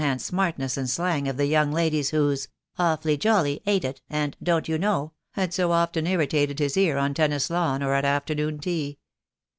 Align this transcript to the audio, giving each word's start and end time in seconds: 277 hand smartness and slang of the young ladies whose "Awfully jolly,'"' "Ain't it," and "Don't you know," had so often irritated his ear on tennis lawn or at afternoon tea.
277 0.01 0.17
hand 0.17 0.21
smartness 0.59 0.77
and 0.77 0.89
slang 0.89 1.27
of 1.27 1.37
the 1.37 1.45
young 1.45 1.71
ladies 1.71 2.09
whose 2.09 2.47
"Awfully 2.79 3.17
jolly,'"' 3.17 3.61
"Ain't 3.67 3.85
it," 3.85 4.01
and 4.09 4.35
"Don't 4.41 4.67
you 4.67 4.79
know," 4.79 5.13
had 5.33 5.53
so 5.53 5.71
often 5.71 6.07
irritated 6.07 6.57
his 6.57 6.75
ear 6.75 6.97
on 6.97 7.13
tennis 7.13 7.51
lawn 7.51 7.83
or 7.83 7.93
at 7.93 8.03
afternoon 8.03 8.57
tea. 8.57 8.97